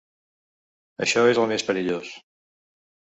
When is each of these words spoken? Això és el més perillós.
Això 1.05 1.25
és 1.33 1.41
el 1.41 1.47
més 1.51 1.65
perillós. 1.67 2.09